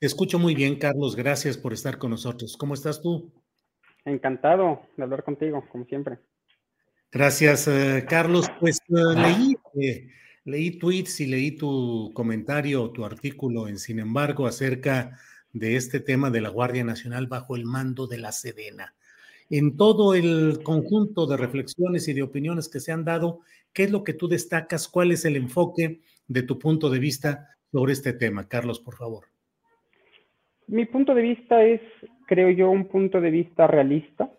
Te 0.00 0.06
escucho 0.06 0.38
muy 0.38 0.54
bien, 0.54 0.76
Carlos. 0.76 1.16
Gracias 1.16 1.58
por 1.58 1.72
estar 1.72 1.98
con 1.98 2.12
nosotros. 2.12 2.56
¿Cómo 2.56 2.74
estás 2.74 3.02
tú? 3.02 3.32
Encantado 4.04 4.82
de 4.96 5.02
hablar 5.02 5.24
contigo, 5.24 5.64
como 5.72 5.86
siempre. 5.86 6.18
Gracias, 7.10 7.66
eh, 7.66 8.06
Carlos. 8.08 8.48
Pues 8.60 8.78
eh, 8.90 9.16
leí, 9.16 9.56
eh, 9.82 10.08
leí 10.44 10.78
tweets 10.78 11.18
y 11.18 11.26
leí 11.26 11.50
tu 11.50 12.12
comentario, 12.14 12.90
tu 12.90 13.04
artículo 13.04 13.66
en 13.66 13.76
Sin 13.76 13.98
embargo 13.98 14.46
acerca 14.46 15.18
de 15.52 15.74
este 15.74 15.98
tema 15.98 16.30
de 16.30 16.42
la 16.42 16.50
Guardia 16.50 16.84
Nacional 16.84 17.26
bajo 17.26 17.56
el 17.56 17.64
mando 17.64 18.06
de 18.06 18.18
la 18.18 18.30
Sedena. 18.30 18.94
En 19.50 19.76
todo 19.76 20.14
el 20.14 20.60
conjunto 20.62 21.26
de 21.26 21.36
reflexiones 21.36 22.06
y 22.06 22.12
de 22.12 22.22
opiniones 22.22 22.68
que 22.68 22.78
se 22.78 22.92
han 22.92 23.04
dado, 23.04 23.40
¿qué 23.72 23.84
es 23.84 23.90
lo 23.90 24.04
que 24.04 24.12
tú 24.12 24.28
destacas? 24.28 24.86
¿Cuál 24.86 25.10
es 25.10 25.24
el 25.24 25.34
enfoque 25.34 26.02
de 26.28 26.42
tu 26.42 26.56
punto 26.56 26.88
de 26.88 27.00
vista 27.00 27.48
sobre 27.72 27.94
este 27.94 28.12
tema? 28.12 28.46
Carlos, 28.46 28.78
por 28.78 28.94
favor. 28.94 29.27
Mi 30.68 30.84
punto 30.84 31.14
de 31.14 31.22
vista 31.22 31.64
es, 31.64 31.80
creo 32.26 32.50
yo, 32.50 32.70
un 32.70 32.88
punto 32.88 33.22
de 33.22 33.30
vista 33.30 33.66
realista 33.66 34.30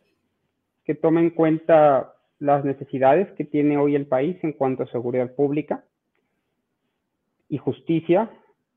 que 0.85 0.93
toma 0.93 1.21
en 1.21 1.31
cuenta 1.31 2.13
las 2.37 2.63
necesidades 2.63 3.31
que 3.31 3.45
tiene 3.45 3.77
hoy 3.77 3.95
el 3.95 4.05
país 4.05 4.37
en 4.43 4.53
cuanto 4.53 4.83
a 4.83 4.91
seguridad 4.91 5.33
pública 5.33 5.83
y 7.49 7.57
justicia, 7.57 8.29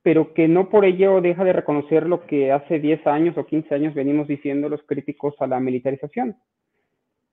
pero 0.03 0.33
que 0.33 0.49
no 0.49 0.71
por 0.71 0.87
ello 0.87 1.21
deja 1.21 1.45
de 1.45 1.53
reconocer 1.53 2.07
lo 2.07 2.27
que 2.27 2.53
hace 2.53 2.81
10 2.81 3.07
años 3.07 3.37
o 3.37 3.45
15 3.45 3.75
años 3.75 3.95
venimos 3.95 4.27
diciendo 4.27 4.71
los 4.71 4.83
críticos 4.85 5.35
a 5.41 5.47
la 5.47 5.61
militarización, 5.61 6.37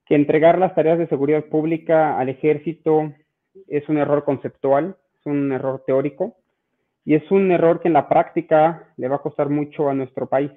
que 0.06 0.16
entregar 0.16 0.60
las 0.60 0.76
tareas 0.76 1.00
de 1.00 1.08
seguridad 1.08 1.46
pública 1.46 2.20
al 2.20 2.28
ejército 2.28 3.14
es 3.68 3.88
un 3.88 3.98
error 3.98 4.26
conceptual, 4.26 4.98
es 5.18 5.26
un 5.26 5.52
error 5.54 5.84
teórico, 5.88 6.36
y 7.06 7.16
es 7.16 7.32
un 7.32 7.52
error 7.52 7.82
que 7.82 7.88
en 7.88 7.94
la 7.94 8.08
práctica 8.08 8.92
le 8.98 9.08
va 9.08 9.18
a 9.18 9.22
costar 9.22 9.50
mucho 9.50 9.90
a 9.90 9.94
nuestro 9.94 10.28
país. 10.28 10.52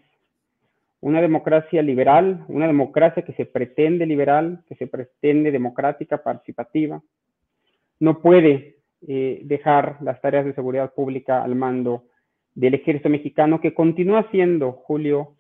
Una 1.00 1.20
democracia 1.20 1.82
liberal, 1.82 2.44
una 2.48 2.66
democracia 2.66 3.22
que 3.25 3.32
se 3.32 3.47
pretende 3.47 4.06
liberal, 4.06 4.62
que 4.69 4.75
se 4.76 4.86
pretende 4.86 5.50
democrática, 5.50 6.22
participativa, 6.22 7.03
no 7.98 8.20
puede 8.20 8.76
eh, 9.06 9.41
dejar 9.44 9.98
las 10.00 10.20
tareas 10.20 10.44
de 10.44 10.54
seguridad 10.54 10.92
pública 10.94 11.42
al 11.42 11.54
mando 11.54 12.04
del 12.54 12.74
ejército 12.74 13.09
mexicano, 13.09 13.60
que 13.60 13.74
continúa 13.74 14.28
siendo, 14.30 14.72
Julio, 14.72 15.36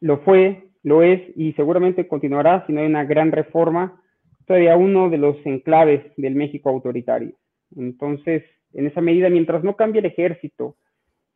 lo 0.00 0.18
fue, 0.18 0.68
lo 0.82 1.02
es 1.02 1.20
y 1.36 1.52
seguramente 1.54 2.06
continuará 2.06 2.64
si 2.66 2.72
no 2.72 2.80
hay 2.80 2.86
una 2.86 3.04
gran 3.04 3.32
reforma, 3.32 4.00
todavía 4.46 4.76
uno 4.76 5.10
de 5.10 5.18
los 5.18 5.36
enclaves 5.44 6.02
del 6.16 6.34
México 6.34 6.70
autoritario. 6.70 7.34
Entonces, 7.76 8.44
en 8.72 8.86
esa 8.86 9.00
medida, 9.00 9.28
mientras 9.28 9.64
no 9.64 9.76
cambie 9.76 10.00
el 10.00 10.06
ejército, 10.06 10.76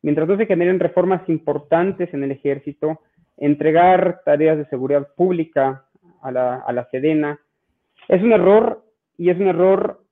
mientras 0.01 0.27
no 0.27 0.37
se 0.37 0.45
generen 0.45 0.79
reformas 0.79 1.27
importantes 1.29 2.13
en 2.13 2.23
el 2.23 2.31
ejército, 2.31 3.01
entregar 3.37 4.21
tareas 4.23 4.57
de 4.57 4.67
seguridad 4.67 5.07
pública 5.15 5.85
a 6.21 6.31
la, 6.31 6.55
a 6.55 6.71
la 6.73 6.87
Sedena, 6.89 7.39
es 8.07 8.21
un 8.21 8.31
error 8.31 8.85
y 9.17 9.29
es 9.29 9.37
un 9.37 9.47
error 9.47 10.03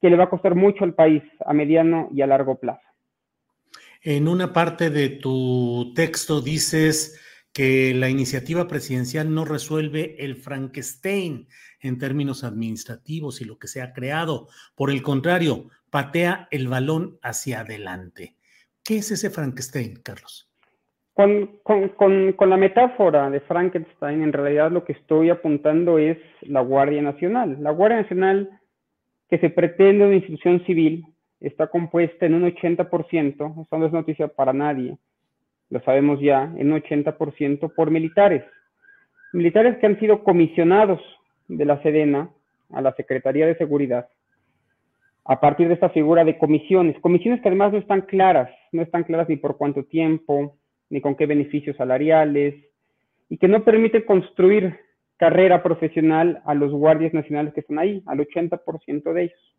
que 0.00 0.10
le 0.10 0.16
va 0.16 0.24
a 0.24 0.30
costar 0.30 0.54
mucho 0.54 0.84
al 0.84 0.94
país 0.94 1.22
a 1.44 1.52
mediano 1.52 2.08
y 2.12 2.22
a 2.22 2.26
largo 2.26 2.58
plazo. 2.58 2.80
En 4.02 4.28
una 4.28 4.52
parte 4.52 4.90
de 4.90 5.08
tu 5.08 5.92
texto 5.94 6.40
dices 6.40 7.20
que 7.52 7.94
la 7.94 8.10
iniciativa 8.10 8.68
presidencial 8.68 9.34
no 9.34 9.44
resuelve 9.44 10.16
el 10.18 10.36
Frankenstein 10.36 11.48
en 11.80 11.98
términos 11.98 12.44
administrativos 12.44 13.40
y 13.40 13.46
lo 13.46 13.58
que 13.58 13.66
se 13.66 13.80
ha 13.80 13.92
creado. 13.92 14.48
Por 14.74 14.90
el 14.90 15.02
contrario, 15.02 15.70
patea 15.96 16.46
el 16.50 16.68
balón 16.68 17.16
hacia 17.22 17.60
adelante. 17.60 18.34
¿Qué 18.84 18.98
es 18.98 19.10
ese 19.12 19.30
Frankenstein, 19.30 19.94
Carlos? 20.04 20.46
Con, 21.14 21.58
con, 21.62 21.88
con, 21.88 22.34
con, 22.34 22.50
la 22.50 22.58
metáfora 22.58 23.30
de 23.30 23.40
Frankenstein, 23.40 24.22
en 24.22 24.34
realidad 24.34 24.70
lo 24.70 24.84
que 24.84 24.92
estoy 24.92 25.30
apuntando 25.30 25.98
es 25.98 26.18
la 26.42 26.60
Guardia 26.60 27.00
Nacional. 27.00 27.56
La 27.60 27.70
Guardia 27.70 28.02
Nacional, 28.02 28.60
que 29.30 29.38
se 29.38 29.48
pretende 29.48 30.04
una 30.04 30.16
institución 30.16 30.62
civil, 30.66 31.06
está 31.40 31.68
compuesta 31.68 32.26
en 32.26 32.34
un 32.34 32.42
80%, 32.42 33.62
eso 33.64 33.78
no 33.78 33.86
es 33.86 33.92
noticia 33.92 34.28
para 34.28 34.52
nadie, 34.52 34.98
lo 35.70 35.80
sabemos 35.80 36.20
ya, 36.20 36.52
en 36.58 36.72
un 36.72 36.82
80% 36.82 37.72
por 37.74 37.90
militares. 37.90 38.44
Militares 39.32 39.78
que 39.78 39.86
han 39.86 39.98
sido 39.98 40.22
comisionados 40.22 41.00
de 41.48 41.64
la 41.64 41.82
Sedena 41.82 42.28
a 42.70 42.82
la 42.82 42.92
Secretaría 42.96 43.46
de 43.46 43.56
Seguridad 43.56 44.10
a 45.28 45.40
partir 45.40 45.68
de 45.68 45.74
esta 45.74 45.90
figura 45.90 46.24
de 46.24 46.38
comisiones, 46.38 46.98
comisiones 47.00 47.40
que 47.40 47.48
además 47.48 47.72
no 47.72 47.78
están 47.78 48.02
claras, 48.02 48.48
no 48.72 48.82
están 48.82 49.04
claras 49.04 49.28
ni 49.28 49.36
por 49.36 49.56
cuánto 49.56 49.84
tiempo, 49.84 50.56
ni 50.88 51.00
con 51.00 51.16
qué 51.16 51.26
beneficios 51.26 51.76
salariales, 51.76 52.54
y 53.28 53.38
que 53.38 53.48
no 53.48 53.64
permiten 53.64 54.02
construir 54.02 54.78
carrera 55.16 55.62
profesional 55.62 56.42
a 56.44 56.54
los 56.54 56.70
guardias 56.72 57.12
nacionales 57.12 57.54
que 57.54 57.60
están 57.60 57.78
ahí, 57.78 58.02
al 58.06 58.18
80% 58.18 59.12
de 59.12 59.22
ellos. 59.22 59.56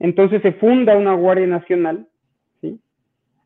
Entonces 0.00 0.42
se 0.42 0.52
funda 0.52 0.96
una 0.96 1.14
Guardia 1.14 1.46
Nacional, 1.46 2.08
¿sí? 2.60 2.80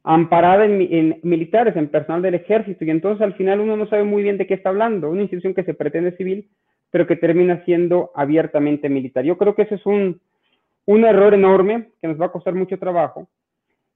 amparada 0.04 0.64
en, 0.64 1.20
militares, 1.22 1.76
en 1.76 1.88
personal 1.88 2.22
del 2.22 2.36
ejército, 2.36 2.84
y 2.84 2.90
entonces 2.90 3.20
al 3.20 3.34
final 3.34 3.60
uno 3.60 3.76
no 3.76 3.86
sabe 3.86 4.04
muy 4.04 4.22
bien 4.22 4.38
de 4.38 4.46
qué 4.46 4.54
está 4.54 4.70
hablando, 4.70 5.10
una 5.10 5.22
institución 5.22 5.54
que 5.54 5.64
se 5.64 5.74
pretende 5.74 6.16
civil, 6.16 6.48
pero 6.90 7.06
que 7.06 7.16
termina 7.16 7.62
siendo 7.66 8.12
abiertamente 8.14 8.88
militar. 8.88 9.24
Yo 9.24 9.36
creo 9.36 9.54
que 9.54 9.62
ese 9.62 9.74
es 9.74 9.84
un, 9.84 10.20
un 10.88 11.04
error 11.04 11.34
enorme 11.34 11.90
que 12.00 12.08
nos 12.08 12.18
va 12.18 12.26
a 12.26 12.32
costar 12.32 12.54
mucho 12.54 12.78
trabajo. 12.78 13.28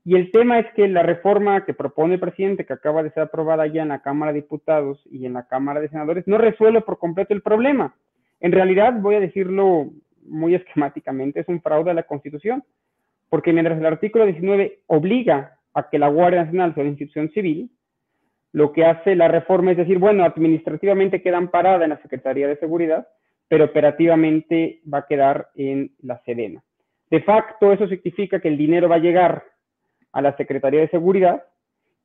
Y 0.04 0.14
el 0.14 0.30
tema 0.30 0.58
es 0.58 0.66
que 0.74 0.86
la 0.88 1.02
reforma 1.02 1.64
que 1.64 1.72
propone 1.72 2.14
el 2.14 2.20
presidente, 2.20 2.66
que 2.66 2.74
acaba 2.74 3.02
de 3.02 3.10
ser 3.12 3.22
aprobada 3.22 3.66
ya 3.66 3.80
en 3.80 3.88
la 3.88 4.02
Cámara 4.02 4.30
de 4.30 4.42
Diputados 4.42 5.02
y 5.10 5.24
en 5.24 5.32
la 5.32 5.46
Cámara 5.46 5.80
de 5.80 5.88
Senadores, 5.88 6.28
no 6.28 6.36
resuelve 6.36 6.82
por 6.82 6.98
completo 6.98 7.32
el 7.32 7.40
problema. 7.40 7.94
En 8.40 8.52
realidad, 8.52 8.92
voy 9.00 9.14
a 9.14 9.20
decirlo 9.20 9.88
muy 10.26 10.54
esquemáticamente, 10.60 11.40
es 11.40 11.48
un 11.48 11.62
fraude 11.62 11.92
a 11.92 11.94
la 11.94 12.02
Constitución, 12.02 12.62
porque 13.30 13.54
mientras 13.54 13.78
el 13.78 13.86
artículo 13.86 14.26
19 14.26 14.80
obliga 14.88 15.56
a 15.72 15.88
que 15.88 15.98
la 15.98 16.08
Guardia 16.08 16.44
Nacional 16.44 16.74
sea 16.74 16.82
una 16.82 16.90
institución 16.90 17.30
civil, 17.30 17.70
lo 18.52 18.70
que 18.72 18.84
hace 18.84 19.16
la 19.16 19.28
reforma 19.28 19.70
es 19.70 19.78
decir, 19.78 19.98
bueno, 19.98 20.24
administrativamente 20.24 21.22
queda 21.22 21.38
amparada 21.38 21.84
en 21.84 21.90
la 21.90 22.02
Secretaría 22.02 22.48
de 22.48 22.58
Seguridad, 22.58 23.08
pero 23.48 23.64
operativamente 23.64 24.82
va 24.92 24.98
a 24.98 25.06
quedar 25.06 25.48
en 25.54 25.92
la 26.02 26.20
Sedena. 26.26 26.62
De 27.12 27.20
facto, 27.20 27.70
eso 27.74 27.86
significa 27.88 28.40
que 28.40 28.48
el 28.48 28.56
dinero 28.56 28.88
va 28.88 28.94
a 28.94 29.06
llegar 29.06 29.44
a 30.12 30.22
la 30.22 30.34
Secretaría 30.38 30.80
de 30.80 30.88
Seguridad 30.88 31.44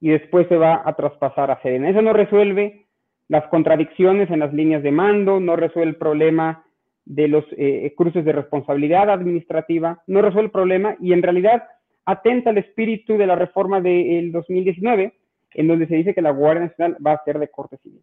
y 0.01 0.09
después 0.09 0.49
se 0.49 0.57
va 0.57 0.81
a 0.83 0.97
traspasar 0.97 1.49
a 1.49 1.61
Sedena. 1.61 1.89
Eso 1.89 2.01
no 2.01 2.11
resuelve 2.11 2.87
las 3.29 3.47
contradicciones 3.47 4.29
en 4.29 4.39
las 4.39 4.53
líneas 4.53 4.83
de 4.83 4.91
mando, 4.91 5.39
no 5.39 5.55
resuelve 5.55 5.91
el 5.91 5.95
problema 5.95 6.65
de 7.05 7.29
los 7.29 7.45
eh, 7.51 7.93
cruces 7.95 8.25
de 8.25 8.33
responsabilidad 8.33 9.09
administrativa, 9.09 10.03
no 10.07 10.21
resuelve 10.21 10.47
el 10.47 10.51
problema 10.51 10.97
y 10.99 11.13
en 11.13 11.23
realidad 11.23 11.63
atenta 12.03 12.49
al 12.49 12.57
espíritu 12.57 13.17
de 13.17 13.27
la 13.27 13.35
reforma 13.35 13.79
del 13.79 14.33
2019, 14.33 15.13
en 15.53 15.67
donde 15.69 15.87
se 15.87 15.95
dice 15.95 16.13
que 16.13 16.21
la 16.21 16.31
Guardia 16.31 16.65
Nacional 16.65 16.97
va 17.05 17.13
a 17.13 17.23
ser 17.23 17.39
de 17.39 17.47
corte 17.47 17.77
civil. 17.77 18.01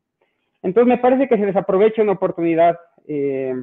Entonces 0.62 0.88
me 0.88 0.96
parece 0.96 1.28
que 1.28 1.36
se 1.36 1.44
desaprovecha 1.44 2.00
una 2.00 2.12
oportunidad 2.12 2.78
eh, 3.06 3.54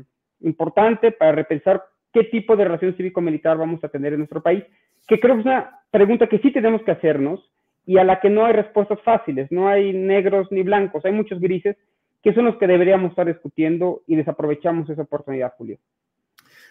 importante 0.41 1.11
para 1.11 1.31
repensar 1.31 1.81
qué 2.13 2.25
tipo 2.25 2.55
de 2.55 2.65
relación 2.65 2.95
cívico-militar 2.95 3.57
vamos 3.57 3.83
a 3.83 3.89
tener 3.89 4.13
en 4.13 4.19
nuestro 4.19 4.41
país, 4.41 4.63
que 5.07 5.19
creo 5.19 5.35
que 5.35 5.41
es 5.41 5.45
una 5.45 5.79
pregunta 5.89 6.27
que 6.27 6.39
sí 6.39 6.51
tenemos 6.51 6.81
que 6.83 6.91
hacernos 6.91 7.39
y 7.85 7.97
a 7.97 8.03
la 8.03 8.19
que 8.19 8.29
no 8.29 8.45
hay 8.45 8.53
respuestas 8.53 8.99
fáciles, 9.01 9.51
no 9.51 9.67
hay 9.67 9.93
negros 9.93 10.47
ni 10.51 10.63
blancos, 10.63 11.03
hay 11.05 11.11
muchos 11.13 11.39
grises 11.39 11.77
que 12.21 12.33
son 12.33 12.45
los 12.45 12.57
que 12.57 12.67
deberíamos 12.67 13.11
estar 13.11 13.25
discutiendo 13.25 14.03
y 14.05 14.15
desaprovechamos 14.15 14.89
esa 14.89 15.01
oportunidad, 15.01 15.53
Julio. 15.57 15.79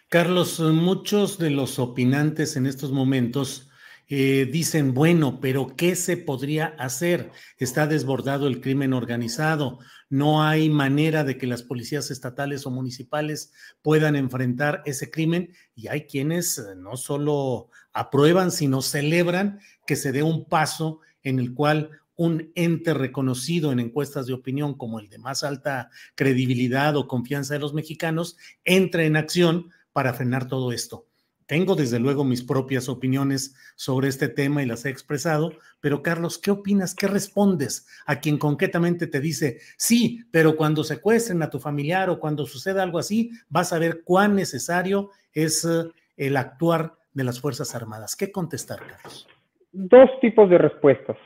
Carlos, 0.08 0.60
muchos 0.60 1.38
de 1.38 1.50
los 1.50 1.78
opinantes 1.78 2.56
en 2.56 2.66
estos 2.66 2.92
momentos 2.92 3.70
eh, 4.12 4.48
dicen, 4.50 4.92
bueno, 4.92 5.38
pero 5.40 5.76
¿qué 5.76 5.94
se 5.94 6.16
podría 6.16 6.74
hacer? 6.80 7.30
Está 7.58 7.86
desbordado 7.86 8.48
el 8.48 8.60
crimen 8.60 8.92
organizado, 8.92 9.78
no 10.08 10.42
hay 10.42 10.68
manera 10.68 11.22
de 11.22 11.38
que 11.38 11.46
las 11.46 11.62
policías 11.62 12.10
estatales 12.10 12.66
o 12.66 12.72
municipales 12.72 13.52
puedan 13.82 14.16
enfrentar 14.16 14.82
ese 14.84 15.12
crimen 15.12 15.52
y 15.76 15.86
hay 15.86 16.06
quienes 16.08 16.58
eh, 16.58 16.74
no 16.76 16.96
solo 16.96 17.70
aprueban, 17.92 18.50
sino 18.50 18.82
celebran 18.82 19.60
que 19.86 19.94
se 19.94 20.10
dé 20.10 20.24
un 20.24 20.44
paso 20.44 20.98
en 21.22 21.38
el 21.38 21.54
cual 21.54 21.90
un 22.16 22.50
ente 22.56 22.94
reconocido 22.94 23.70
en 23.70 23.78
encuestas 23.78 24.26
de 24.26 24.32
opinión 24.32 24.74
como 24.76 24.98
el 24.98 25.08
de 25.08 25.18
más 25.18 25.44
alta 25.44 25.88
credibilidad 26.16 26.96
o 26.96 27.06
confianza 27.06 27.54
de 27.54 27.60
los 27.60 27.74
mexicanos 27.74 28.36
entre 28.64 29.06
en 29.06 29.16
acción 29.16 29.70
para 29.92 30.12
frenar 30.14 30.48
todo 30.48 30.72
esto. 30.72 31.09
Tengo 31.50 31.74
desde 31.74 31.98
luego 31.98 32.22
mis 32.22 32.44
propias 32.44 32.88
opiniones 32.88 33.56
sobre 33.74 34.06
este 34.06 34.28
tema 34.28 34.62
y 34.62 34.66
las 34.66 34.86
he 34.86 34.90
expresado, 34.90 35.50
pero 35.80 36.00
Carlos, 36.00 36.38
¿qué 36.38 36.52
opinas? 36.52 36.94
¿Qué 36.94 37.08
respondes 37.08 37.88
a 38.06 38.20
quien 38.20 38.38
concretamente 38.38 39.08
te 39.08 39.18
dice, 39.18 39.56
sí, 39.76 40.20
pero 40.30 40.54
cuando 40.54 40.84
secuestren 40.84 41.42
a 41.42 41.50
tu 41.50 41.58
familiar 41.58 42.08
o 42.08 42.20
cuando 42.20 42.46
suceda 42.46 42.84
algo 42.84 43.00
así, 43.00 43.32
vas 43.48 43.72
a 43.72 43.80
ver 43.80 44.02
cuán 44.04 44.36
necesario 44.36 45.10
es 45.34 45.64
eh, 45.64 45.90
el 46.16 46.36
actuar 46.36 46.92
de 47.14 47.24
las 47.24 47.40
Fuerzas 47.40 47.74
Armadas? 47.74 48.14
¿Qué 48.14 48.30
contestar, 48.30 48.78
Carlos? 48.78 49.26
Dos 49.72 50.08
tipos 50.20 50.48
de 50.50 50.56
respuestas. 50.56 51.16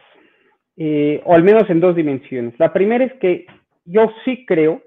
Eh, 0.79 1.21
o 1.26 1.35
al 1.35 1.43
menos 1.43 1.69
en 1.69 1.81
dos 1.81 1.94
dimensiones. 1.94 2.55
La 2.59 2.73
primera 2.73 3.05
es 3.05 3.12
que 3.21 3.44
yo 3.85 4.11
sí 4.25 4.47
creo 4.47 4.82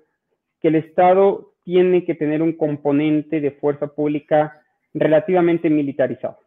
que 0.63 0.69
el 0.69 0.78
Estado 0.78 1.54
tiene 1.63 2.06
que 2.06 2.16
tener 2.16 2.42
un 2.42 2.54
componente 2.54 3.39
de 3.39 3.51
fuerza 3.51 3.86
pública 3.86 4.63
relativamente 5.00 5.70
militarizado. 5.70 6.40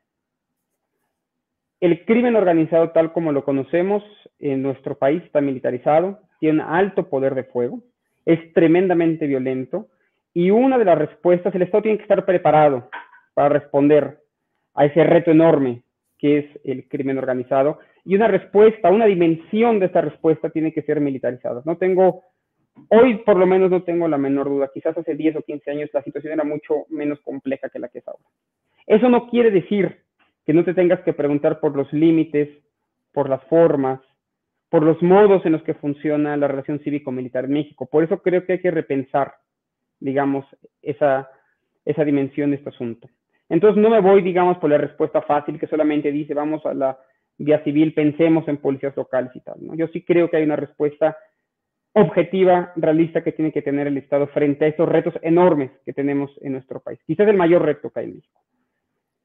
El 1.81 2.05
crimen 2.05 2.37
organizado 2.37 2.91
tal 2.91 3.12
como 3.12 3.32
lo 3.32 3.44
conocemos 3.44 4.02
en 4.38 4.62
nuestro 4.62 4.99
país 4.99 5.23
está 5.25 5.41
militarizado, 5.41 6.20
tiene 6.38 6.62
alto 6.62 7.08
poder 7.08 7.35
de 7.35 7.44
fuego, 7.44 7.81
es 8.26 8.52
tremendamente 8.52 9.26
violento 9.26 9.88
y 10.35 10.50
una 10.50 10.79
de 10.79 10.85
las 10.85 10.99
respuestas, 10.99 11.55
el 11.55 11.62
Estado 11.62 11.82
tiene 11.82 11.99
que 11.99 12.05
estar 12.05 12.25
preparado 12.25 12.88
para 13.35 13.49
responder 13.49 14.19
a 14.75 14.85
ese 14.85 15.05
reto 15.05 15.31
enorme 15.31 15.82
que 16.19 16.38
es 16.38 16.47
el 16.64 16.87
crimen 16.87 17.17
organizado 17.19 17.79
y 18.05 18.14
una 18.14 18.29
respuesta, 18.29 18.91
una 18.91 19.06
dimensión 19.06 19.79
de 19.79 19.87
esta 19.87 20.02
respuesta 20.02 20.50
tiene 20.50 20.73
que 20.73 20.82
ser 20.82 21.00
militarizada. 21.00 21.62
No 21.64 21.76
tengo, 21.76 22.25
hoy 22.88 23.18
por 23.18 23.36
lo 23.36 23.46
menos 23.46 23.70
no 23.70 23.82
tengo 23.82 24.08
la 24.08 24.18
menor 24.18 24.48
duda, 24.48 24.70
quizás 24.72 24.96
hace 24.96 25.14
10 25.14 25.36
o 25.36 25.42
15 25.42 25.70
años 25.70 25.90
la 25.92 26.02
situación 26.02 26.32
era 26.32 26.44
mucho 26.44 26.86
menos 26.88 27.20
compleja 27.20 27.68
que 27.68 27.78
la 27.78 27.88
que 27.88 27.98
es 27.98 28.08
ahora. 28.08 28.24
Eso 28.86 29.08
no 29.08 29.28
quiere 29.28 29.50
decir 29.50 30.00
que 30.46 30.52
no 30.52 30.64
te 30.64 30.74
tengas 30.74 31.00
que 31.00 31.12
preguntar 31.12 31.60
por 31.60 31.76
los 31.76 31.92
límites, 31.92 32.48
por 33.12 33.28
las 33.28 33.42
formas, 33.44 34.00
por 34.68 34.82
los 34.82 35.02
modos 35.02 35.44
en 35.44 35.52
los 35.52 35.62
que 35.62 35.74
funciona 35.74 36.36
la 36.36 36.48
relación 36.48 36.78
cívico-militar 36.80 37.44
en 37.44 37.52
México. 37.52 37.86
Por 37.86 38.04
eso 38.04 38.22
creo 38.22 38.44
que 38.44 38.54
hay 38.54 38.60
que 38.60 38.70
repensar, 38.70 39.34
digamos, 39.98 40.46
esa, 40.80 41.28
esa 41.84 42.04
dimensión 42.04 42.50
de 42.50 42.56
este 42.56 42.70
asunto. 42.70 43.08
Entonces 43.48 43.82
no 43.82 43.90
me 43.90 44.00
voy, 44.00 44.22
digamos, 44.22 44.58
por 44.58 44.70
la 44.70 44.78
respuesta 44.78 45.22
fácil 45.22 45.58
que 45.58 45.66
solamente 45.66 46.12
dice 46.12 46.34
vamos 46.34 46.64
a 46.64 46.72
la 46.72 46.98
vía 47.36 47.62
civil, 47.64 47.94
pensemos 47.94 48.46
en 48.48 48.58
policías 48.58 48.96
locales 48.96 49.32
y 49.34 49.40
tal. 49.40 49.56
Yo 49.76 49.88
sí 49.88 50.02
creo 50.02 50.30
que 50.30 50.36
hay 50.36 50.44
una 50.44 50.56
respuesta 50.56 51.16
objetiva, 51.92 52.72
realista 52.76 53.22
que 53.22 53.32
tiene 53.32 53.52
que 53.52 53.62
tener 53.62 53.87
el 53.87 53.96
Estado 53.96 54.28
frente 54.28 54.64
a 54.64 54.69
estos 54.69 54.88
retos 54.88 55.14
enormes 55.22 55.70
que 55.84 55.92
tenemos 55.92 56.31
en 56.40 56.52
nuestro 56.52 56.81
país. 56.81 57.00
Quizás 57.06 57.28
el 57.28 57.37
mayor 57.37 57.62
reto 57.62 57.90
que 57.90 58.00
hay 58.00 58.06
en 58.06 58.16
México. 58.16 58.40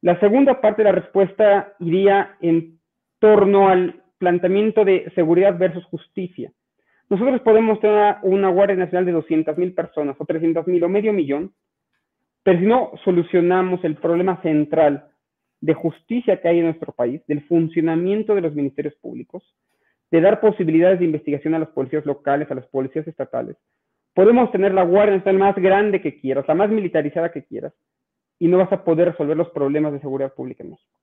La 0.01 0.19
segunda 0.19 0.62
parte 0.62 0.81
de 0.81 0.89
la 0.89 0.95
respuesta 0.95 1.73
iría 1.79 2.38
en 2.41 2.79
torno 3.19 3.69
al 3.69 4.03
planteamiento 4.17 4.85
de 4.85 5.12
seguridad 5.15 5.57
versus 5.57 5.83
justicia. 5.85 6.51
Nosotros 7.09 7.41
podemos 7.41 7.79
tener 7.79 8.15
una 8.23 8.50
Guardia 8.50 8.75
Nacional 8.75 9.06
de 9.06 9.12
200 9.12 9.57
mil 9.57 9.73
personas 9.73 10.15
o 10.19 10.25
300 10.25 10.65
mil 10.67 10.83
o 10.83 10.89
medio 10.89 11.13
millón, 11.13 11.53
pero 12.44 12.59
si 12.59 12.65
no 12.65 12.91
solucionamos 13.03 13.83
el 13.83 13.95
problema 13.95 14.41
central 14.41 15.07
de 15.62 15.73
justicia 15.73 16.41
que 16.41 16.47
hay 16.47 16.59
en 16.59 16.65
nuestro 16.65 16.94
país, 16.94 17.21
del 17.27 17.44
funcionamiento 17.47 18.35
de 18.35 18.41
los 18.41 18.56
ministerios 18.56 18.95
públicos, 18.95 19.44
de 20.15 20.21
dar 20.21 20.39
posibilidades 20.39 21.00
de 21.00 21.06
investigación 21.06 21.56
a 21.56 21.59
las 21.59 21.69
policías 21.69 22.06
locales, 22.06 22.50
a 22.50 22.56
las 22.56 22.65
policías 22.67 23.06
estatales. 23.06 23.57
Podemos 24.13 24.50
tener 24.51 24.73
la 24.73 24.83
Guardia 24.83 25.17
Nacional 25.17 25.39
más 25.39 25.56
grande 25.57 26.01
que 26.01 26.19
quieras, 26.19 26.45
la 26.47 26.56
más 26.56 26.69
militarizada 26.69 27.33
que 27.33 27.44
quieras, 27.44 27.73
y 28.39 28.47
no 28.47 28.57
vas 28.57 28.71
a 28.71 28.85
poder 28.85 29.09
resolver 29.09 29.35
los 29.35 29.50
problemas 29.50 29.91
de 29.91 30.00
seguridad 30.00 30.33
pública 30.33 30.63
en 30.63 30.71
México. 30.71 31.00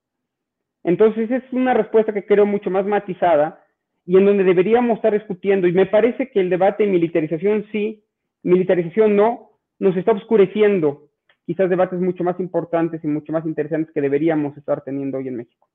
Entonces 0.82 1.30
es 1.30 1.42
una 1.52 1.74
respuesta 1.74 2.14
que 2.14 2.24
creo 2.24 2.46
mucho 2.46 2.70
más 2.70 2.86
matizada 2.86 3.62
y 4.06 4.16
en 4.16 4.24
donde 4.24 4.44
deberíamos 4.44 4.96
estar 4.96 5.12
discutiendo, 5.12 5.68
y 5.68 5.72
me 5.72 5.86
parece 5.86 6.30
que 6.30 6.40
el 6.40 6.48
debate 6.48 6.84
de 6.84 6.90
militarización 6.90 7.66
sí, 7.70 8.02
militarización 8.42 9.14
no, 9.14 9.50
nos 9.78 9.94
está 9.96 10.12
oscureciendo 10.12 11.10
quizás 11.44 11.68
debates 11.68 12.00
mucho 12.00 12.24
más 12.24 12.40
importantes 12.40 13.04
y 13.04 13.08
mucho 13.08 13.30
más 13.32 13.44
interesantes 13.44 13.92
que 13.92 14.00
deberíamos 14.00 14.56
estar 14.56 14.82
teniendo 14.82 15.18
hoy 15.18 15.28
en 15.28 15.36
México. 15.36 15.68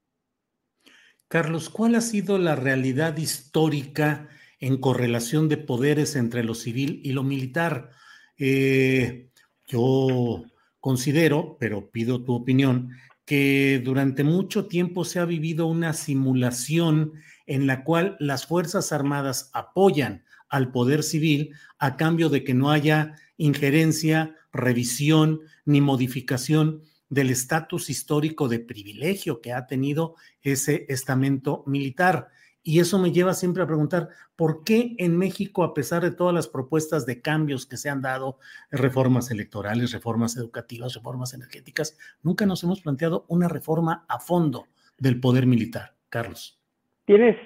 Carlos, 1.30 1.70
¿cuál 1.70 1.96
ha 1.96 2.02
sido 2.02 2.38
la 2.38 2.56
realidad 2.56 3.18
histórica 3.18 4.30
en 4.60 4.78
correlación 4.78 5.50
de 5.50 5.58
poderes 5.58 6.16
entre 6.16 6.42
lo 6.42 6.56
civil 6.56 7.02
y 7.04 7.12
lo 7.12 7.24
militar? 7.24 7.90
Eh, 8.38 9.30
yo 9.66 10.46
considero, 10.80 11.58
pero 11.60 11.92
pido 11.92 12.24
tu 12.24 12.34
opinión, 12.34 12.92
que 13.26 13.82
durante 13.84 14.24
mucho 14.24 14.68
tiempo 14.68 15.04
se 15.04 15.20
ha 15.20 15.26
vivido 15.26 15.68
una 15.68 15.92
simulación 15.92 17.12
en 17.46 17.68
la 17.68 17.84
cual 17.84 18.16
las 18.22 18.46
Fuerzas 18.46 18.94
Armadas 18.94 19.50
apoyan 19.54 20.24
al 20.48 20.72
poder 20.72 21.04
civil 21.04 21.54
a 21.78 21.98
cambio 21.98 22.30
de 22.30 22.46
que 22.46 22.54
no 22.54 22.72
haya 22.72 23.16
injerencia, 23.36 24.34
revisión 24.54 25.42
ni 25.66 25.82
modificación 25.82 26.84
del 27.10 27.30
estatus 27.30 27.90
histórico 27.90 28.48
de 28.48 28.60
privilegio 28.60 29.42
que 29.42 29.54
ha 29.54 29.68
tenido 29.68 30.16
ese 30.42 30.86
estamento 30.90 31.64
militar. 31.66 32.30
Y 32.64 32.82
eso 32.82 33.00
me 33.00 33.14
lleva 33.14 33.34
siempre 33.34 33.64
a 33.64 33.68
preguntar, 33.68 34.10
¿por 34.36 34.66
qué 34.66 34.96
en 34.98 35.18
México, 35.18 35.64
a 35.64 35.74
pesar 35.74 36.04
de 36.04 36.12
todas 36.12 36.34
las 36.34 36.50
propuestas 36.50 37.06
de 37.06 37.22
cambios 37.22 37.66
que 37.66 37.78
se 37.78 37.90
han 37.90 38.02
dado, 38.02 38.40
reformas 38.72 39.32
electorales, 39.32 39.94
reformas 39.94 40.36
educativas, 40.36 40.94
reformas 40.94 41.34
energéticas, 41.34 41.98
nunca 42.24 42.46
nos 42.46 42.64
hemos 42.64 42.82
planteado 42.82 43.26
una 43.30 43.48
reforma 43.48 44.06
a 44.10 44.20
fondo 44.20 44.66
del 44.98 45.20
poder 45.20 45.46
militar? 45.46 45.94
Carlos. 46.10 46.60
Tienes 47.06 47.38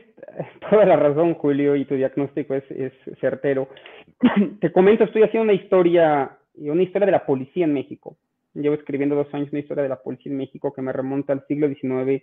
toda 0.70 0.86
la 0.86 0.96
razón, 0.96 1.36
Julio, 1.36 1.75
y 1.75 1.86
tu 1.86 1.96
diagnóstico 1.96 2.56
es, 2.56 2.63
es 2.72 2.94
certero. 3.20 3.70
Te 4.60 4.72
comento, 4.72 5.03
estoy 5.03 5.22
haciendo 5.22 5.44
una 5.44 5.62
historia, 5.62 6.38
una 6.56 6.82
historia 6.82 7.06
de 7.06 7.12
la 7.12 7.25
policía 7.25 7.65
en 7.65 7.74
México. 7.74 8.18
Llevo 8.53 8.75
escribiendo 8.75 9.15
dos 9.15 9.34
años 9.34 9.50
una 9.51 9.62
historia 9.62 9.84
de 9.84 9.89
la 9.89 10.01
policía 10.01 10.31
en 10.31 10.38
México 10.38 10.74
que 10.74 10.81
me 10.81 10.91
remonta 10.91 11.34
al 11.34 11.46
siglo 11.48 11.67
XIX, 11.70 12.22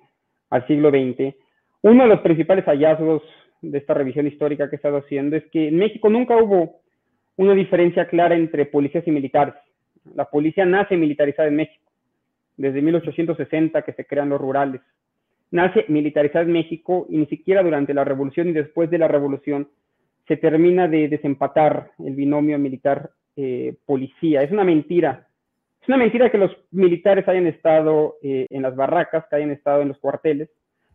al 0.51 0.67
siglo 0.67 0.91
XX. 0.91 1.35
Uno 1.83 2.03
de 2.03 2.09
los 2.09 2.21
principales 2.21 2.65
hallazgos 2.67 3.23
de 3.63 3.79
esta 3.79 3.95
revisión 3.95 4.27
histórica 4.27 4.69
que 4.69 4.77
he 4.77 4.79
estado 4.79 4.99
haciendo 4.99 5.37
es 5.37 5.45
que 5.51 5.69
en 5.69 5.77
México 5.77 6.11
nunca 6.11 6.37
hubo 6.37 6.81
una 7.37 7.55
diferencia 7.55 8.07
clara 8.09 8.35
entre 8.35 8.67
policías 8.67 9.07
y 9.07 9.11
militares. 9.11 9.55
La 10.15 10.27
policía 10.27 10.67
nace 10.67 10.97
militarizada 10.97 11.49
en 11.49 11.57
México, 11.57 11.91
desde 12.57 12.83
1860 12.83 13.83
que 13.83 13.93
se 13.93 14.05
crean 14.05 14.29
los 14.29 14.41
rurales. 14.41 14.81
Nace 15.51 15.85
militarizada 15.89 16.45
en 16.45 16.53
México 16.53 17.07
y 17.09 17.17
ni 17.17 17.27
siquiera 17.27 17.63
durante 17.63 17.95
la 17.95 18.05
revolución 18.05 18.49
y 18.49 18.53
después 18.53 18.91
de 18.91 18.99
la 18.99 19.09
revolución 19.09 19.69
se 20.27 20.37
termina 20.37 20.89
de 20.89 21.09
desempatar 21.09 21.93
el 22.05 22.15
binomio 22.15 22.59
militar-policía. 22.59 24.43
Eh, 24.43 24.45
es 24.45 24.53
una 24.53 24.65
mentira. 24.65 25.28
Es 25.89 25.95
una 25.95 26.05
mentira 26.05 26.31
que 26.31 26.37
los 26.37 26.51
militares 26.71 27.27
hayan 27.29 27.47
estado 27.47 28.17
eh, 28.23 28.47
en 28.51 28.61
las 28.61 28.77
barracas, 28.77 29.25
que 29.31 29.37
hayan 29.37 29.53
estado 29.53 29.81
en 29.81 29.89
los 29.89 29.97
cuarteles. 29.97 30.51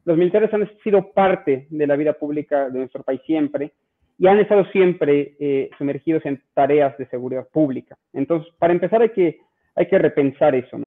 Los 0.05 0.19
militares 0.19 0.53
han 0.53 0.69
sido 0.83 1.11
parte 1.13 1.65
de 1.71 1.87
la 1.87 1.95
vida 1.95 2.13
pública 2.13 2.69
de 2.69 2.77
nuestro 2.77 3.01
país 3.01 3.19
siempre 3.25 3.73
y 4.19 4.27
han 4.27 4.37
estado 4.37 4.65
siempre 4.65 5.35
eh, 5.39 5.71
sumergidos 5.79 6.23
en 6.27 6.43
tareas 6.53 6.95
de 6.99 7.07
seguridad 7.07 7.47
pública. 7.51 7.97
Entonces, 8.13 8.53
para 8.59 8.71
empezar 8.71 9.01
hay 9.01 9.09
que, 9.09 9.39
hay 9.75 9.87
que 9.87 9.97
repensar 9.97 10.53
eso. 10.53 10.77
¿no? 10.77 10.83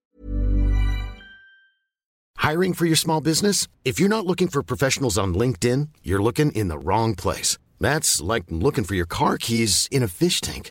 Hiring 2.39 2.75
for 2.75 2.87
your 2.87 2.95
small 2.97 3.21
business? 3.21 3.67
If 3.85 3.99
you're 3.99 4.09
not 4.09 4.25
looking 4.25 4.47
for 4.47 4.63
professionals 4.63 5.19
on 5.19 5.35
LinkedIn, 5.35 5.89
you're 6.05 6.23
looking 6.23 6.53
in 6.53 6.69
the 6.69 6.79
wrong 6.79 7.17
place. 7.17 7.59
That's 7.81 8.23
like 8.23 8.45
looking 8.51 8.85
for 8.85 8.95
your 8.95 9.09
car 9.09 9.37
keys 9.37 9.89
in 9.91 10.05
a 10.05 10.09
fish 10.09 10.41
tank. 10.41 10.71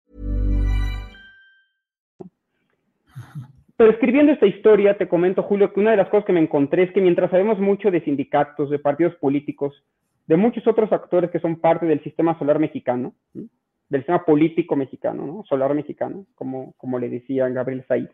Pero 3.81 3.93
escribiendo 3.93 4.31
esta 4.31 4.45
historia, 4.45 4.95
te 4.95 5.07
comento, 5.07 5.41
Julio, 5.41 5.73
que 5.73 5.79
una 5.79 5.89
de 5.89 5.97
las 5.97 6.07
cosas 6.09 6.25
que 6.25 6.33
me 6.33 6.39
encontré 6.39 6.83
es 6.83 6.91
que 6.91 7.01
mientras 7.01 7.31
sabemos 7.31 7.57
mucho 7.57 7.89
de 7.89 8.01
sindicatos, 8.01 8.69
de 8.69 8.77
partidos 8.77 9.15
políticos, 9.15 9.73
de 10.27 10.37
muchos 10.37 10.67
otros 10.67 10.91
actores 10.91 11.31
que 11.31 11.39
son 11.39 11.59
parte 11.59 11.87
del 11.87 11.99
sistema 12.03 12.37
solar 12.37 12.59
mexicano, 12.59 13.15
del 13.33 14.01
sistema 14.01 14.23
político 14.23 14.75
mexicano, 14.75 15.25
¿no? 15.25 15.43
solar 15.45 15.73
mexicano, 15.73 16.27
como, 16.35 16.75
como 16.77 16.99
le 16.99 17.09
decía 17.09 17.49
Gabriel 17.49 17.83
Said. 17.87 18.09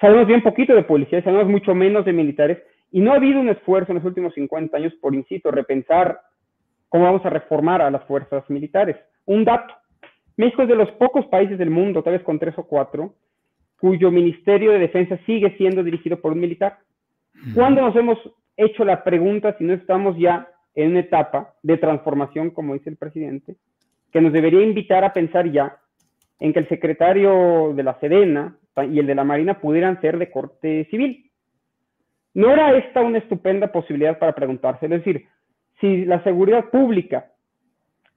Sabemos 0.00 0.26
bien 0.26 0.42
poquito 0.42 0.74
de 0.74 0.84
policía, 0.84 1.22
sabemos 1.22 1.48
mucho 1.48 1.74
menos 1.74 2.06
de 2.06 2.14
militares, 2.14 2.56
y 2.90 3.00
no 3.00 3.12
ha 3.12 3.16
habido 3.16 3.38
un 3.38 3.50
esfuerzo 3.50 3.92
en 3.92 3.96
los 3.98 4.06
últimos 4.06 4.32
50 4.32 4.74
años 4.78 4.94
por, 4.94 5.14
insisto, 5.14 5.50
repensar 5.50 6.22
cómo 6.88 7.04
vamos 7.04 7.26
a 7.26 7.28
reformar 7.28 7.82
a 7.82 7.90
las 7.90 8.02
fuerzas 8.04 8.48
militares. 8.48 8.96
Un 9.26 9.44
dato, 9.44 9.74
México 10.38 10.62
es 10.62 10.68
de 10.68 10.74
los 10.74 10.90
pocos 10.92 11.26
países 11.26 11.58
del 11.58 11.68
mundo, 11.68 12.02
tal 12.02 12.14
vez 12.14 12.22
con 12.22 12.38
tres 12.38 12.56
o 12.56 12.64
cuatro, 12.64 13.12
cuyo 13.80 14.10
Ministerio 14.10 14.72
de 14.72 14.78
Defensa 14.78 15.18
sigue 15.24 15.56
siendo 15.56 15.82
dirigido 15.82 16.20
por 16.20 16.32
un 16.32 16.40
militar. 16.40 16.78
¿Cuándo 17.54 17.80
nos 17.80 17.96
hemos 17.96 18.18
hecho 18.56 18.84
la 18.84 19.02
pregunta 19.02 19.56
si 19.56 19.64
no 19.64 19.72
estamos 19.72 20.16
ya 20.18 20.48
en 20.74 20.90
una 20.90 21.00
etapa 21.00 21.54
de 21.62 21.78
transformación, 21.78 22.50
como 22.50 22.74
dice 22.74 22.90
el 22.90 22.96
presidente, 22.96 23.56
que 24.12 24.20
nos 24.20 24.32
debería 24.32 24.62
invitar 24.62 25.02
a 25.02 25.12
pensar 25.14 25.50
ya 25.50 25.78
en 26.38 26.52
que 26.52 26.58
el 26.58 26.68
secretario 26.68 27.72
de 27.74 27.82
la 27.82 27.98
Sedena 28.00 28.56
y 28.90 28.98
el 28.98 29.06
de 29.06 29.14
la 29.14 29.24
Marina 29.24 29.60
pudieran 29.60 30.00
ser 30.02 30.18
de 30.18 30.30
corte 30.30 30.86
civil? 30.90 31.30
¿No 32.34 32.50
era 32.50 32.76
esta 32.76 33.00
una 33.00 33.18
estupenda 33.18 33.72
posibilidad 33.72 34.18
para 34.18 34.34
preguntarse? 34.34 34.86
Es 34.86 34.90
decir, 34.90 35.26
si 35.80 36.04
la 36.04 36.22
seguridad 36.22 36.68
pública 36.70 37.30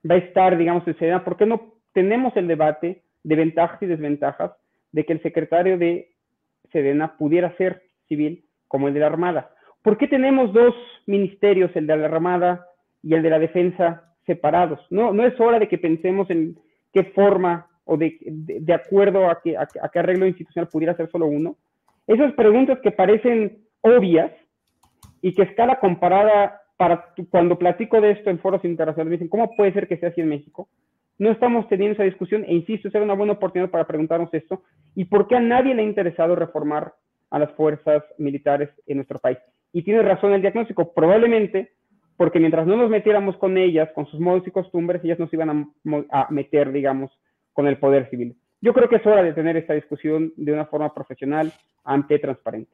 va 0.08 0.16
a 0.16 0.18
estar, 0.18 0.58
digamos, 0.58 0.86
en 0.86 0.98
Sedena, 0.98 1.24
¿por 1.24 1.38
qué 1.38 1.46
no 1.46 1.72
tenemos 1.94 2.36
el 2.36 2.46
debate 2.46 3.02
de 3.22 3.34
ventajas 3.34 3.82
y 3.82 3.86
desventajas 3.86 4.52
de 4.94 5.04
que 5.04 5.12
el 5.12 5.22
secretario 5.22 5.76
de 5.76 6.12
Sedena 6.70 7.16
pudiera 7.16 7.56
ser 7.56 7.82
civil 8.06 8.44
como 8.68 8.86
el 8.86 8.94
de 8.94 9.00
la 9.00 9.06
Armada. 9.06 9.50
¿Por 9.82 9.98
qué 9.98 10.06
tenemos 10.06 10.52
dos 10.52 10.72
ministerios, 11.06 11.74
el 11.74 11.88
de 11.88 11.96
la 11.96 12.06
Armada 12.06 12.64
y 13.02 13.14
el 13.14 13.22
de 13.24 13.30
la 13.30 13.40
Defensa, 13.40 14.14
separados? 14.24 14.78
No, 14.90 15.12
no 15.12 15.26
es 15.26 15.38
hora 15.40 15.58
de 15.58 15.66
que 15.66 15.78
pensemos 15.78 16.30
en 16.30 16.56
qué 16.92 17.02
forma 17.06 17.66
o 17.84 17.96
de, 17.96 18.16
de, 18.22 18.72
acuerdo 18.72 19.28
a, 19.28 19.40
qué 19.42 19.98
arreglo 19.98 20.28
institucional 20.28 20.68
pudiera 20.68 20.96
ser 20.96 21.10
solo 21.10 21.26
uno. 21.26 21.56
Esas 22.06 22.32
preguntas 22.34 22.78
que 22.80 22.92
parecen 22.92 23.64
obvias 23.80 24.30
y 25.20 25.34
que 25.34 25.42
escala 25.42 25.80
comparada 25.80 26.62
para 26.76 27.12
cuando 27.30 27.58
platico 27.58 28.00
de 28.00 28.12
esto 28.12 28.30
en 28.30 28.38
foros 28.38 28.64
internacionales 28.64 29.10
me 29.10 29.16
dicen, 29.16 29.28
¿cómo 29.28 29.50
puede 29.56 29.72
ser 29.72 29.88
que 29.88 29.96
sea 29.96 30.10
así 30.10 30.20
en 30.20 30.28
México? 30.28 30.68
No 31.18 31.30
estamos 31.30 31.68
teniendo 31.68 31.94
esa 31.94 32.04
discusión 32.04 32.44
e 32.44 32.54
insisto, 32.54 32.90
será 32.90 33.04
una 33.04 33.14
buena 33.14 33.34
oportunidad 33.34 33.70
para 33.70 33.86
preguntarnos 33.86 34.32
esto 34.34 34.62
y 34.94 35.04
por 35.04 35.28
qué 35.28 35.36
a 35.36 35.40
nadie 35.40 35.74
le 35.74 35.82
ha 35.82 35.86
interesado 35.86 36.34
reformar 36.34 36.94
a 37.30 37.38
las 37.38 37.52
fuerzas 37.52 38.02
militares 38.18 38.70
en 38.86 38.96
nuestro 38.96 39.18
país. 39.18 39.38
Y 39.72 39.82
tiene 39.82 40.02
razón 40.02 40.32
el 40.32 40.40
diagnóstico, 40.40 40.92
probablemente 40.92 41.72
porque 42.16 42.38
mientras 42.38 42.66
no 42.66 42.76
nos 42.76 42.90
metiéramos 42.90 43.36
con 43.36 43.58
ellas, 43.58 43.88
con 43.94 44.06
sus 44.06 44.20
modos 44.20 44.46
y 44.46 44.50
costumbres, 44.50 45.02
ellas 45.04 45.18
nos 45.18 45.32
iban 45.32 45.74
a, 46.10 46.26
meter, 46.30 46.72
digamos, 46.72 47.10
con 47.52 47.66
el 47.66 47.78
poder 47.78 48.08
civil. 48.10 48.36
Yo 48.60 48.72
creo 48.72 48.88
que 48.88 48.96
es 48.96 49.06
hora 49.06 49.22
de 49.22 49.32
tener 49.32 49.56
esta 49.56 49.74
discusión 49.74 50.32
de 50.36 50.52
una 50.52 50.66
forma 50.66 50.94
profesional, 50.94 51.52
amplia 51.84 52.16
y 52.16 52.20
transparente. 52.20 52.72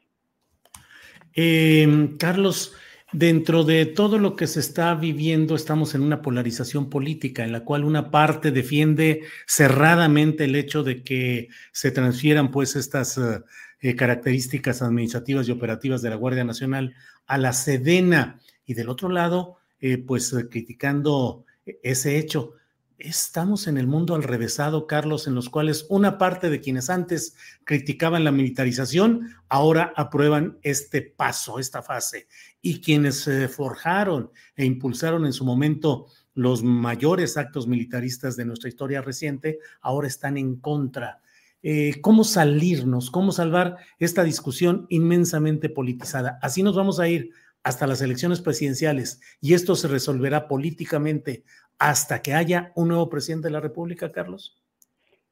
Eh, 1.35 1.87
Carlos, 2.19 2.77
Dentro 3.13 3.65
de 3.65 3.87
todo 3.87 4.19
lo 4.19 4.37
que 4.37 4.47
se 4.47 4.61
está 4.61 4.95
viviendo, 4.95 5.57
estamos 5.57 5.97
en 5.97 6.03
una 6.03 6.23
polarización 6.23 6.89
política 6.89 7.45
en 7.45 7.51
la 7.51 7.65
cual 7.65 7.85
una 7.85 8.13
parte 8.13 8.53
defiende 8.53 9.25
cerradamente 9.49 10.45
el 10.45 10.55
hecho 10.55 10.85
de 10.85 11.03
que 11.03 11.49
se 11.73 11.91
transfieran 11.91 12.53
pues 12.53 12.77
estas 12.77 13.19
uh, 13.19 13.43
eh, 13.81 13.97
características 13.97 14.81
administrativas 14.81 15.49
y 15.49 15.51
operativas 15.51 16.03
de 16.03 16.11
la 16.11 16.17
Guardia 16.17 16.45
Nacional 16.45 16.95
a 17.27 17.37
la 17.37 17.53
Sedena 17.53 18.39
y 18.65 18.75
del 18.75 18.89
otro 18.89 19.09
lado 19.09 19.57
eh, 19.81 19.99
pues 19.99 20.33
criticando 20.49 21.45
ese 21.83 22.17
hecho. 22.17 22.53
Estamos 23.01 23.67
en 23.67 23.79
el 23.79 23.87
mundo 23.87 24.15
al 24.15 24.23
revésado, 24.23 24.87
Carlos, 24.87 25.27
en 25.27 25.35
los 25.35 25.49
cuales 25.49 25.87
una 25.89 26.19
parte 26.19 26.51
de 26.51 26.61
quienes 26.61 26.91
antes 26.91 27.35
criticaban 27.65 28.25
la 28.25 28.31
militarización 28.31 29.35
ahora 29.49 29.95
aprueban 29.97 30.59
este 30.63 31.01
paso, 31.01 31.59
esta 31.59 31.83
fase. 31.83 32.29
Y 32.61 32.83
quienes 32.83 33.29
forjaron 33.57 34.31
e 34.55 34.67
impulsaron 34.67 35.25
en 35.25 35.33
su 35.33 35.47
momento 35.47 36.09
los 36.35 36.63
mayores 36.63 37.39
actos 37.39 37.67
militaristas 37.67 38.37
de 38.37 38.45
nuestra 38.45 38.69
historia 38.69 39.01
reciente 39.01 39.61
ahora 39.81 40.07
están 40.07 40.37
en 40.37 40.57
contra. 40.57 41.23
Eh, 41.63 42.03
¿Cómo 42.03 42.23
salirnos? 42.23 43.11
¿Cómo 43.11 43.33
salvar 43.33 43.79
esta 43.99 44.25
discusión 44.25 44.85
inmensamente 44.91 45.71
politizada? 45.71 46.39
Así 46.43 46.63
nos 46.63 46.77
vamos 46.77 47.01
a 47.01 47.09
ir 47.09 47.31
hasta 47.63 47.87
las 47.87 48.01
elecciones 48.03 48.41
presidenciales 48.41 49.21
y 49.41 49.55
esto 49.55 49.77
se 49.77 49.89
resolverá 49.89 50.49
políticamente 50.49 51.45
hasta 51.81 52.21
que 52.21 52.35
haya 52.35 52.73
un 52.77 52.89
nuevo 52.89 53.09
presidente 53.09 53.49
de 53.49 53.55
la 53.55 53.61
República, 53.61 54.13
Carlos? 54.13 54.55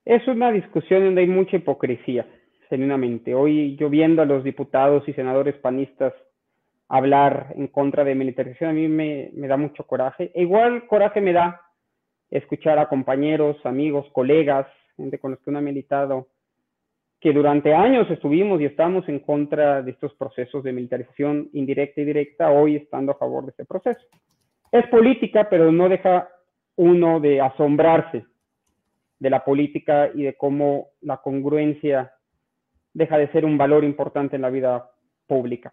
Es 0.05 0.27
una 0.27 0.51
discusión 0.51 1.05
donde 1.05 1.21
hay 1.21 1.27
mucha 1.27 1.57
hipocresía, 1.57 2.27
genuinamente. 2.71 3.35
Hoy 3.35 3.77
yo 3.77 3.91
viendo 3.91 4.23
a 4.23 4.25
los 4.25 4.43
diputados 4.43 5.07
y 5.07 5.13
senadores 5.13 5.57
panistas 5.57 6.15
hablar 6.89 7.53
en 7.55 7.67
contra 7.69 8.03
de 8.03 8.15
militarización, 8.15 8.71
a 8.71 8.73
mí 8.73 8.89
me, 8.89 9.31
da 9.47 9.59
mucho 9.59 9.85
coraje. 9.85 10.33
E 10.35 10.41
igual 10.41 10.87
coraje 10.87 11.21
me 11.21 11.35
da 11.35 11.61
escuchar 12.31 12.79
a 12.79 12.89
compañeros, 12.89 13.59
amigos, 13.65 14.07
colegas, 14.15 14.67
gente 14.97 15.19
con 15.19 15.33
los 15.33 15.41
que 15.41 15.51
uno 15.51 15.59
ha 15.59 15.63
militado, 15.63 16.29
que 17.21 17.35
durante 17.35 17.75
años 17.75 18.11
estuvimos 18.11 18.59
y 18.63 18.65
estamos 18.65 19.07
en 19.11 19.19
contra 19.19 19.83
de 19.83 19.91
estos 19.91 20.15
procesos 20.15 20.65
de 20.65 20.73
militarización 20.73 21.51
indirecta 21.53 22.01
y 22.01 22.05
directa, 22.07 22.51
hoy 22.51 22.77
estando 22.77 23.13
a 23.13 23.19
favor 23.19 23.45
de 23.45 23.51
este 23.51 23.67
proceso. 23.67 24.01
Es 24.73 24.87
política, 24.87 25.49
pero 25.51 25.71
no 25.71 25.91
deja 25.91 26.29
uno 26.79 27.19
de 27.19 27.41
asombrarse 27.41 28.25
de 29.19 29.31
la 29.31 29.45
política 29.45 30.11
y 30.15 30.23
de 30.23 30.37
cómo 30.37 30.89
la 31.01 31.17
congruencia 31.19 32.13
deja 32.95 33.19
de 33.19 33.29
ser 33.33 33.45
un 33.45 33.59
valor 33.59 33.83
importante 33.83 34.37
en 34.37 34.43
la 34.43 34.51
vida 34.51 34.89
pública. 35.27 35.73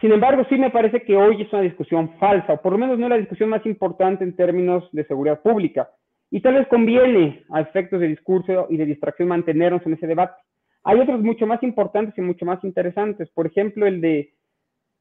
Sin 0.00 0.12
embargo, 0.12 0.44
sí 0.48 0.56
me 0.56 0.70
parece 0.70 1.02
que 1.02 1.14
hoy 1.14 1.42
es 1.42 1.52
una 1.52 1.60
discusión 1.60 2.16
falsa, 2.18 2.54
o 2.54 2.62
por 2.62 2.72
lo 2.72 2.78
menos 2.78 2.98
no 2.98 3.04
es 3.06 3.10
la 3.10 3.18
discusión 3.18 3.50
más 3.50 3.64
importante 3.66 4.24
en 4.24 4.34
términos 4.34 4.88
de 4.92 5.04
seguridad 5.04 5.42
pública. 5.42 5.90
Y 6.30 6.40
tal 6.40 6.54
vez 6.54 6.66
conviene 6.68 7.44
a 7.50 7.60
efectos 7.60 8.00
de 8.00 8.08
discurso 8.08 8.66
y 8.70 8.78
de 8.78 8.86
distracción 8.86 9.28
mantenernos 9.28 9.84
en 9.84 9.92
ese 9.92 10.06
debate. 10.06 10.40
Hay 10.84 10.98
otros 10.98 11.20
mucho 11.20 11.46
más 11.46 11.62
importantes 11.62 12.16
y 12.16 12.22
mucho 12.22 12.46
más 12.46 12.64
interesantes. 12.64 13.28
Por 13.30 13.46
ejemplo, 13.46 13.86
el 13.86 14.00
de 14.00 14.32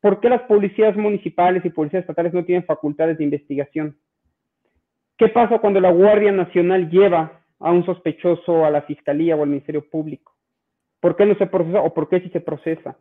por 0.01 0.19
qué 0.19 0.27
las 0.27 0.41
policías 0.41 0.97
municipales 0.97 1.63
y 1.63 1.69
policías 1.69 2.01
estatales 2.01 2.33
no 2.33 2.43
tienen 2.43 2.65
facultades 2.65 3.17
de 3.17 3.23
investigación. 3.23 3.95
¿Qué 5.19 5.27
pasa 5.27 5.59
cuando 5.59 5.81
la 5.81 5.91
Guardia 5.91 6.31
Nacional 6.31 6.89
lleva 6.89 7.41
a 7.59 7.73
un 7.73 7.85
sospechoso 7.85 8.63
a 8.63 8.71
la 8.71 8.83
Fiscalía 8.83 9.35
o 9.35 9.43
al 9.43 9.49
Ministerio 9.49 9.85
Público? 9.85 10.33
¿Por 11.01 11.17
qué 11.17 11.25
no 11.25 11.35
se 11.35 11.45
procesa 11.45 11.81
o 11.81 11.93
por 11.93 12.07
qué 12.07 12.21
sí 12.21 12.29
se 12.29 12.39
procesa? 12.39 12.95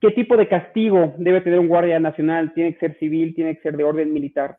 ¿Qué 0.00 0.12
tipo 0.12 0.36
de 0.36 0.46
castigo 0.46 1.12
debe 1.18 1.40
tener 1.40 1.58
un 1.58 1.66
guardia 1.66 1.98
nacional? 1.98 2.52
¿Tiene 2.54 2.74
que 2.74 2.78
ser 2.78 2.98
civil? 3.00 3.34
¿Tiene 3.34 3.56
que 3.56 3.62
ser 3.62 3.76
de 3.76 3.82
orden 3.82 4.12
militar? 4.12 4.58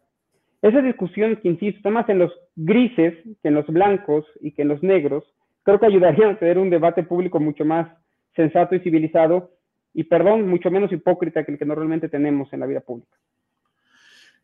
Esas 0.62 0.83
discusiones 0.83 1.39
que, 1.39 1.48
insisto, 1.48 1.77
están 1.77 1.93
más 1.93 2.10
en 2.10 2.19
los 2.19 2.33
grises 2.57 3.13
que 3.41 3.48
en 3.48 3.53
los 3.53 3.67
blancos 3.67 4.25
y 4.41 4.51
que 4.51 4.63
en 4.63 4.67
los 4.67 4.83
negros, 4.83 5.24
creo 5.63 5.79
que 5.79 5.86
ayudarían 5.86 6.31
a 6.31 6.39
tener 6.39 6.57
un 6.57 6.69
debate 6.69 7.03
público 7.03 7.39
mucho 7.39 7.63
más 7.63 7.88
sensato 8.36 8.75
y 8.75 8.81
civilizado 8.81 9.51
y, 9.93 10.03
perdón, 10.03 10.45
mucho 10.45 10.69
menos 10.69 10.91
hipócrita 10.91 11.45
que 11.45 11.53
el 11.53 11.57
que 11.57 11.65
normalmente 11.65 12.10
tenemos 12.10 12.51
en 12.51 12.60
la 12.60 12.65
vida 12.65 12.81
pública. 12.81 13.15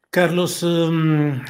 Carlos, 0.10 0.64
um, 0.64 1.42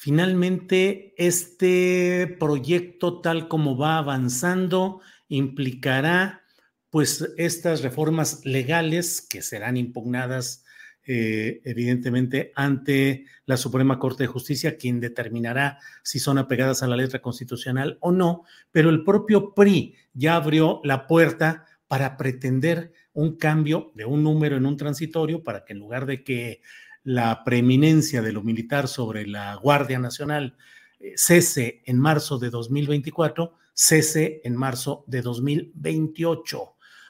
finalmente 0.00 1.12
este 1.18 2.38
proyecto 2.40 3.20
tal 3.20 3.48
como 3.48 3.76
va 3.76 3.98
avanzando 3.98 5.02
implicará 5.28 6.40
pues 6.88 7.34
estas 7.36 7.82
reformas 7.82 8.40
legales 8.46 9.20
que 9.20 9.42
serán 9.42 9.76
impugnadas 9.76 10.64
eh, 11.06 11.60
evidentemente 11.64 12.50
ante 12.56 13.26
la 13.44 13.58
Suprema 13.58 13.98
Corte 13.98 14.22
de 14.22 14.28
Justicia, 14.28 14.78
quien 14.78 15.00
determinará 15.00 15.78
si 16.02 16.18
son 16.18 16.38
apegadas 16.38 16.82
a 16.82 16.86
la 16.86 16.96
letra 16.96 17.20
constitucional 17.20 17.98
o 18.00 18.10
no, 18.10 18.44
pero 18.72 18.88
el 18.88 19.04
propio 19.04 19.52
PRI 19.52 19.96
ya 20.14 20.36
abrió 20.36 20.80
la 20.82 21.06
puerta 21.06 21.66
para 21.88 22.16
pretender 22.16 22.94
un 23.12 23.36
cambio 23.36 23.92
de 23.94 24.06
un 24.06 24.22
número 24.22 24.56
en 24.56 24.64
un 24.64 24.78
transitorio 24.78 25.44
para 25.44 25.66
que 25.66 25.74
en 25.74 25.78
lugar 25.78 26.06
de 26.06 26.24
que 26.24 26.62
la 27.02 27.44
preeminencia 27.44 28.22
de 28.22 28.32
lo 28.32 28.42
militar 28.42 28.88
sobre 28.88 29.26
la 29.26 29.54
Guardia 29.56 29.98
Nacional 29.98 30.56
eh, 31.00 31.12
cese 31.16 31.82
en 31.86 31.98
marzo 31.98 32.38
de 32.38 32.50
2024, 32.50 33.54
cese 33.72 34.40
en 34.44 34.56
marzo 34.56 35.04
de 35.06 35.22
2028. 35.22 36.58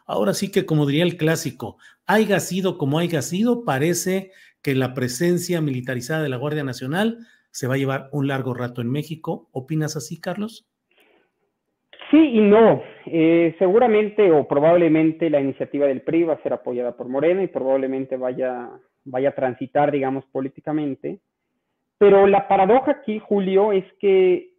Ahora 0.07 0.35
sí 0.35 0.51
que, 0.51 0.67
como 0.67 0.87
diría 0.87 1.05
el 1.05 1.17
clásico, 1.17 1.77
haya 2.07 2.41
sido 2.41 2.79
como 2.79 2.99
haya 2.99 3.23
sido, 3.23 3.65
parece 3.65 4.33
que 4.63 4.75
la 4.75 4.95
presencia 4.95 5.61
militarizada 5.61 6.23
de 6.23 6.29
la 6.29 6.37
Guardia 6.37 6.65
Nacional 6.65 7.19
se 7.51 7.67
va 7.67 7.75
a 7.75 7.79
llevar 7.79 8.09
un 8.13 8.29
largo 8.29 8.55
rato 8.55 8.81
en 8.81 8.91
México. 8.91 9.49
¿Opinas 9.53 9.97
así, 9.97 10.21
Carlos? 10.21 10.69
Sí 12.11 12.19
y 12.19 12.41
no. 12.41 12.83
Eh, 13.07 13.55
seguramente 13.59 14.31
o 14.31 14.47
probablemente 14.47 15.31
la 15.31 15.41
iniciativa 15.41 15.87
del 15.87 16.03
PRI 16.03 16.25
va 16.25 16.35
a 16.35 16.43
ser 16.43 16.53
apoyada 16.53 16.97
por 16.97 17.09
Morena 17.09 17.43
y 17.43 17.49
probablemente 17.49 18.17
vaya, 18.17 18.69
vaya 19.05 19.31
a 19.31 19.35
transitar, 19.35 19.91
digamos, 19.91 20.25
políticamente. 20.27 21.21
Pero 21.99 22.27
la 22.27 22.49
paradoja 22.49 22.93
aquí, 22.93 23.19
Julio, 23.19 23.73
es 23.73 23.85
que 24.01 24.51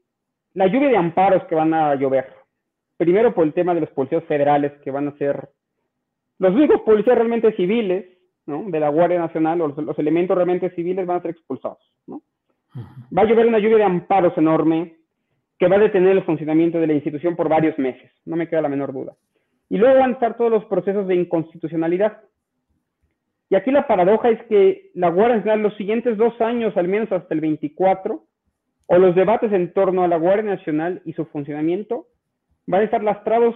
la 0.53 0.67
lluvia 0.67 0.89
de 0.89 0.98
amparos 0.98 1.43
que 1.45 1.55
van 1.55 1.74
a 1.74 1.95
llover, 1.95 2.27
primero 2.98 3.33
por 3.33 3.45
el 3.45 3.53
tema 3.53 3.74
de 3.74 3.81
los 3.81 3.89
policías 3.91 4.24
federales 4.25 4.74
que 4.83 4.91
van 4.91 5.07
a 5.07 5.17
ser 5.17 5.50
los 6.39 6.53
únicos 6.53 6.81
policías 6.81 7.15
realmente 7.15 7.51
civiles 7.53 8.05
¿no? 8.45 8.63
de 8.67 8.79
la 8.79 8.89
Guardia 8.89 9.19
Nacional 9.19 9.62
o 9.62 9.67
los, 9.67 10.00
elementos 10.00 10.36
realmente 10.36 10.71
civiles 10.71 11.05
van 11.05 11.17
a 11.17 11.21
ser 11.21 11.31
expulsados. 11.31 11.79
¿no? 12.07 12.21
Va 13.15 13.21
a 13.21 13.25
llover 13.25 13.45
una 13.45 13.60
lluvia 13.60 13.77
de 13.77 13.83
amparos 13.83 14.38
enorme 14.38 14.98
que 15.60 15.67
va 15.67 15.75
a 15.75 15.79
detener 15.79 16.17
el 16.17 16.24
funcionamiento 16.24 16.79
de 16.79 16.88
la 16.88 16.93
institución 16.93 17.36
por 17.36 17.48
varios 17.48 17.77
meses, 17.77 18.12
no 18.25 18.36
me 18.36 18.50
queda 18.50 18.62
la 18.62 18.69
menor 18.69 18.91
duda. 18.91 19.13
Y 19.69 19.77
luego 19.77 20.00
van 20.00 20.10
a 20.10 20.13
estar 20.13 20.36
todos 20.36 20.50
los 20.50 20.65
procesos 20.65 21.07
de 21.07 21.15
inconstitucionalidad. 21.15 22.17
Y 23.51 23.55
aquí 23.55 23.70
la 23.70 23.86
paradoja 23.86 24.29
es 24.29 24.41
que 24.43 24.91
la 24.93 25.10
Guardia 25.10 25.36
Nacional 25.36 25.62
los 25.62 25.75
siguientes 25.75 26.15
dos 26.15 26.39
años, 26.39 26.75
al 26.77 26.88
menos 26.88 27.12
hasta 27.12 27.34
el 27.34 27.41
24, 27.41 28.24
o 28.86 28.98
los 28.98 29.13
debates 29.13 29.51
en 29.51 29.74
torno 29.74 30.05
a 30.05 30.08
la 30.08 30.15
Guardia 30.15 30.55
Nacional 30.55 31.01
y 31.03 31.12
su 31.12 31.25
funcionamiento, 31.25 32.08
van 32.65 32.79
a 32.79 32.86
estar 32.86 33.03
lastrados 33.03 33.53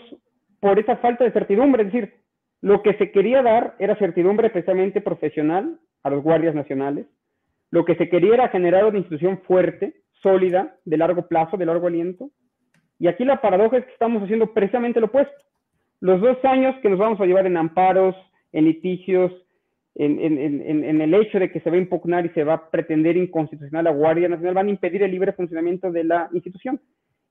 por 0.59 0.79
esa 0.79 0.97
falta 0.97 1.23
de 1.23 1.31
certidumbre. 1.31 1.83
Es 1.83 1.93
decir, 1.93 2.13
lo 2.59 2.83
que 2.83 2.95
se 2.95 3.09
quería 3.11 3.41
dar 3.41 3.77
era 3.79 3.95
certidumbre 3.95 4.49
precisamente 4.49 4.99
profesional 4.99 5.79
a 6.03 6.09
los 6.09 6.21
guardias 6.21 6.55
nacionales. 6.55 7.07
Lo 7.71 7.85
que 7.85 7.95
se 7.95 8.09
quería 8.09 8.33
era 8.33 8.49
generar 8.49 8.83
una 8.83 8.97
institución 8.97 9.43
fuerte, 9.47 9.95
sólida, 10.21 10.75
de 10.83 10.97
largo 10.97 11.29
plazo, 11.29 11.55
de 11.55 11.67
largo 11.67 11.87
aliento. 11.87 12.31
Y 12.99 13.07
aquí 13.07 13.23
la 13.23 13.39
paradoja 13.39 13.77
es 13.77 13.85
que 13.85 13.93
estamos 13.93 14.23
haciendo 14.23 14.53
precisamente 14.53 14.99
lo 14.99 15.05
opuesto. 15.05 15.33
Los 16.01 16.19
dos 16.19 16.43
años 16.43 16.75
que 16.81 16.89
nos 16.89 16.99
vamos 16.99 17.21
a 17.21 17.25
llevar 17.25 17.47
en 17.47 17.55
amparos, 17.55 18.13
en 18.51 18.65
litigios, 18.65 19.31
en, 19.95 20.19
en, 20.19 21.01
el 21.01 21.13
hecho 21.13 21.39
de 21.39 21.49
que 21.49 21.61
se 21.61 21.69
va 21.69 21.77
a 21.77 21.79
impugnar 21.79 22.25
y 22.25 22.29
se 22.29 22.43
va 22.43 22.53
a 22.55 22.69
pretender 22.69 23.15
inconstitucional 23.15 23.85
la 23.85 23.91
Guardia 23.91 24.27
Nacional, 24.27 24.53
van 24.53 24.67
a 24.67 24.71
impedir 24.71 25.03
el 25.03 25.11
libre 25.11 25.31
funcionamiento 25.31 25.91
de 25.91 26.03
la 26.03 26.29
institución. 26.33 26.81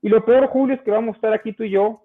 Y 0.01 0.09
lo 0.09 0.25
peor, 0.25 0.47
Julio, 0.47 0.75
es 0.75 0.81
que 0.81 0.91
vamos 0.91 1.13
a 1.13 1.17
estar 1.17 1.33
aquí 1.33 1.53
tú 1.53 1.63
y 1.63 1.71
yo, 1.71 2.01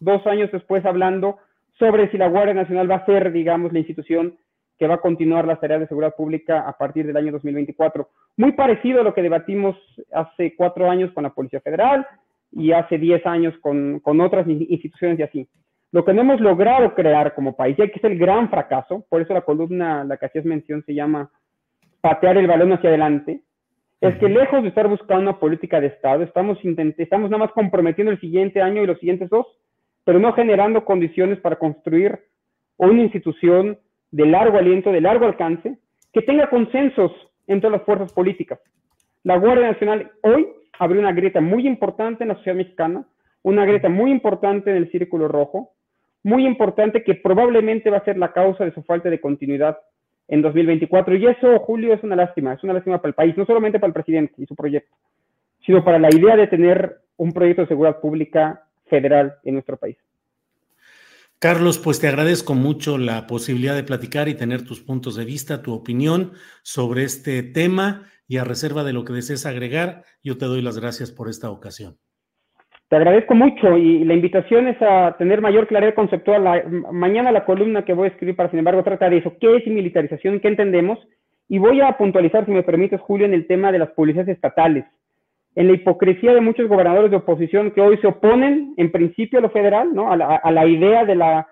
dos 0.00 0.26
años 0.26 0.50
después, 0.52 0.84
hablando 0.84 1.38
sobre 1.78 2.10
si 2.10 2.18
la 2.18 2.28
Guardia 2.28 2.54
Nacional 2.54 2.90
va 2.90 2.96
a 2.96 3.06
ser, 3.06 3.32
digamos, 3.32 3.72
la 3.72 3.78
institución 3.78 4.36
que 4.78 4.86
va 4.86 4.94
a 4.94 5.00
continuar 5.00 5.46
las 5.46 5.60
tareas 5.60 5.80
de 5.80 5.86
seguridad 5.86 6.14
pública 6.14 6.68
a 6.68 6.76
partir 6.76 7.06
del 7.06 7.16
año 7.16 7.32
2024. 7.32 8.08
Muy 8.36 8.52
parecido 8.52 9.00
a 9.00 9.04
lo 9.04 9.14
que 9.14 9.22
debatimos 9.22 9.76
hace 10.12 10.54
cuatro 10.56 10.90
años 10.90 11.10
con 11.12 11.22
la 11.22 11.30
Policía 11.30 11.60
Federal 11.60 12.06
y 12.50 12.72
hace 12.72 12.98
diez 12.98 13.24
años 13.24 13.54
con, 13.60 14.00
con 14.00 14.20
otras 14.20 14.46
instituciones 14.46 15.18
y 15.18 15.22
así. 15.22 15.48
Lo 15.92 16.04
que 16.04 16.14
no 16.14 16.22
hemos 16.22 16.40
logrado 16.40 16.94
crear 16.94 17.34
como 17.34 17.54
país, 17.54 17.78
y 17.78 17.88
que 17.88 17.98
es 17.98 18.04
el 18.04 18.18
gran 18.18 18.48
fracaso, 18.48 19.04
por 19.10 19.20
eso 19.20 19.34
la 19.34 19.42
columna, 19.42 20.04
la 20.04 20.16
que 20.16 20.26
hacías 20.26 20.46
mención, 20.46 20.82
se 20.84 20.94
llama 20.94 21.30
patear 22.00 22.38
el 22.38 22.46
balón 22.46 22.72
hacia 22.72 22.88
adelante, 22.88 23.42
es 24.00 24.16
que 24.16 24.28
lejos 24.28 24.62
de 24.62 24.70
estar 24.70 24.88
buscando 24.88 25.22
una 25.22 25.38
política 25.38 25.80
de 25.80 25.88
Estado, 25.88 26.24
estamos, 26.24 26.58
estamos 26.98 27.30
nada 27.30 27.44
más 27.44 27.52
comprometiendo 27.52 28.10
el 28.10 28.20
siguiente 28.20 28.60
año 28.60 28.82
y 28.82 28.86
los 28.86 28.98
siguientes 28.98 29.30
dos, 29.30 29.46
pero 30.04 30.18
no 30.18 30.32
generando 30.32 30.84
condiciones 30.84 31.38
para 31.38 31.56
construir 31.56 32.18
una 32.78 33.02
institución 33.02 33.78
de 34.10 34.26
largo 34.26 34.58
aliento, 34.58 34.90
de 34.90 35.00
largo 35.00 35.26
alcance, 35.26 35.78
que 36.12 36.22
tenga 36.22 36.48
consensos 36.48 37.12
entre 37.46 37.70
las 37.70 37.82
fuerzas 37.82 38.12
políticas. 38.12 38.58
La 39.24 39.36
Guardia 39.36 39.70
Nacional 39.70 40.10
hoy 40.22 40.48
abrió 40.78 41.00
una 41.00 41.12
grieta 41.12 41.40
muy 41.40 41.66
importante 41.66 42.24
en 42.24 42.28
la 42.28 42.36
sociedad 42.36 42.56
mexicana, 42.56 43.04
una 43.42 43.64
grieta 43.64 43.88
muy 43.88 44.10
importante 44.10 44.70
en 44.70 44.76
el 44.78 44.90
Círculo 44.90 45.28
Rojo, 45.28 45.71
muy 46.22 46.46
importante 46.46 47.02
que 47.02 47.14
probablemente 47.14 47.90
va 47.90 47.98
a 47.98 48.04
ser 48.04 48.16
la 48.16 48.32
causa 48.32 48.64
de 48.64 48.72
su 48.72 48.82
falta 48.82 49.10
de 49.10 49.20
continuidad 49.20 49.78
en 50.28 50.42
2024. 50.42 51.16
Y 51.16 51.26
eso, 51.26 51.58
Julio, 51.60 51.94
es 51.94 52.02
una 52.02 52.16
lástima, 52.16 52.54
es 52.54 52.62
una 52.62 52.74
lástima 52.74 52.98
para 52.98 53.10
el 53.10 53.14
país, 53.14 53.36
no 53.36 53.44
solamente 53.44 53.78
para 53.78 53.88
el 53.88 53.94
presidente 53.94 54.34
y 54.38 54.46
su 54.46 54.54
proyecto, 54.54 54.96
sino 55.66 55.84
para 55.84 55.98
la 55.98 56.08
idea 56.14 56.36
de 56.36 56.46
tener 56.46 57.00
un 57.16 57.32
proyecto 57.32 57.62
de 57.62 57.68
seguridad 57.68 58.00
pública 58.00 58.64
federal 58.86 59.34
en 59.44 59.54
nuestro 59.54 59.76
país. 59.76 59.96
Carlos, 61.38 61.78
pues 61.78 61.98
te 61.98 62.06
agradezco 62.06 62.54
mucho 62.54 62.98
la 62.98 63.26
posibilidad 63.26 63.74
de 63.74 63.82
platicar 63.82 64.28
y 64.28 64.34
tener 64.34 64.64
tus 64.64 64.80
puntos 64.80 65.16
de 65.16 65.24
vista, 65.24 65.60
tu 65.60 65.74
opinión 65.74 66.34
sobre 66.62 67.02
este 67.02 67.42
tema 67.42 68.06
y 68.28 68.36
a 68.36 68.44
reserva 68.44 68.84
de 68.84 68.92
lo 68.92 69.04
que 69.04 69.12
desees 69.12 69.44
agregar, 69.44 70.04
yo 70.22 70.38
te 70.38 70.46
doy 70.46 70.62
las 70.62 70.78
gracias 70.78 71.10
por 71.10 71.28
esta 71.28 71.50
ocasión. 71.50 71.98
Te 72.92 72.96
agradezco 72.96 73.34
mucho 73.34 73.78
y 73.78 74.04
la 74.04 74.12
invitación 74.12 74.68
es 74.68 74.76
a 74.82 75.16
tener 75.16 75.40
mayor 75.40 75.66
claridad 75.66 75.94
conceptual. 75.94 76.44
mañana 76.92 77.32
la 77.32 77.46
columna 77.46 77.86
que 77.86 77.94
voy 77.94 78.04
a 78.04 78.10
escribir 78.10 78.36
para, 78.36 78.50
sin 78.50 78.58
embargo, 78.58 78.82
trata 78.82 79.08
de 79.08 79.16
eso. 79.16 79.32
¿Qué 79.40 79.56
es 79.56 79.66
militarización? 79.66 80.40
¿Qué 80.40 80.48
entendemos? 80.48 80.98
Y 81.48 81.56
voy 81.56 81.80
a 81.80 81.96
puntualizar, 81.96 82.44
si 82.44 82.50
me 82.50 82.62
permites, 82.62 83.00
Julio, 83.00 83.24
en 83.24 83.32
el 83.32 83.46
tema 83.46 83.72
de 83.72 83.78
las 83.78 83.92
policías 83.92 84.28
estatales. 84.28 84.84
En 85.54 85.68
la 85.68 85.72
hipocresía 85.72 86.34
de 86.34 86.42
muchos 86.42 86.68
gobernadores 86.68 87.10
de 87.10 87.16
oposición 87.16 87.70
que 87.70 87.80
hoy 87.80 87.96
se 87.96 88.08
oponen, 88.08 88.74
en 88.76 88.92
principio, 88.92 89.38
a 89.38 89.42
lo 89.42 89.48
federal, 89.48 89.94
¿no? 89.94 90.12
a, 90.12 90.50
la, 90.52 90.66
idea 90.66 91.06
de 91.06 91.14
la, 91.14 91.46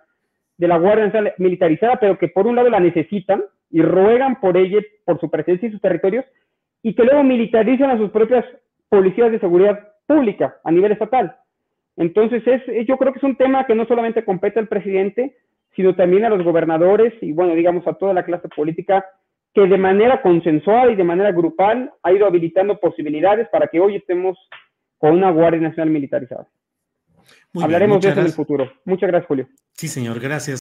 de 0.59 0.69
la 0.69 0.77
Guardia 0.77 1.07
Nacional 1.07 1.33
militarizada, 1.39 1.97
pero 1.99 2.19
que 2.19 2.29
por 2.29 2.49
un 2.49 2.57
lado 2.57 2.69
la 2.69 2.81
necesitan 2.81 3.43
y 3.71 3.81
ruegan 3.81 4.41
por 4.43 4.59
ella, 4.59 4.81
por 5.07 5.19
su 5.19 5.31
presencia 5.31 5.69
y 5.69 5.73
sus 5.73 5.81
territorios, 5.81 6.27
y 6.83 6.95
que 6.95 7.03
luego 7.03 7.23
militarizan 7.23 7.89
a 7.89 7.97
sus 7.97 8.11
propias 8.11 8.45
policías 8.91 9.33
de 9.33 9.41
seguridad 9.41 9.90
pública 10.11 10.57
a 10.65 10.73
nivel 10.73 10.91
estatal. 10.91 11.37
Entonces, 11.97 12.43
es, 12.45 12.63
yo 12.89 12.97
creo 12.97 13.13
que 13.13 13.21
es 13.21 13.25
un 13.25 13.37
tema 13.37 13.65
que 13.65 13.77
no 13.77 13.87
solamente 13.87 14.25
compete 14.25 14.59
al 14.59 14.67
presidente, 14.67 15.37
sino 15.77 15.95
también 15.95 16.25
a 16.25 16.29
los 16.29 16.43
gobernadores 16.43 17.15
y, 17.21 17.33
bueno, 17.33 17.55
digamos, 17.55 17.87
a 17.87 17.95
toda 17.95 18.13
la 18.13 18.25
clase 18.25 18.49
política 18.49 19.05
que 19.55 19.61
de 19.69 19.79
manera 19.79 20.21
consensual 20.21 20.91
y 20.91 20.97
de 20.97 21.05
manera 21.05 21.31
grupal 21.31 21.93
ha 22.03 22.13
ido 22.13 22.27
habilitando 22.27 22.81
posibilidades 22.81 23.49
para 23.51 23.69
que 23.69 23.79
hoy 23.79 23.97
estemos 23.97 24.37
con 24.99 25.13
una 25.13 25.31
Guardia 25.31 25.61
Nacional 25.61 25.91
militarizada. 25.91 26.49
Hablaremos 27.55 28.01
de 28.01 28.09
eso 28.09 28.21
en 28.21 28.27
el 28.27 28.33
futuro. 28.33 28.69
Muchas 28.85 29.09
gracias, 29.09 29.29
Julio. 29.29 29.49
Sí, 29.73 29.87
señor, 29.87 30.19
gracias. 30.19 30.61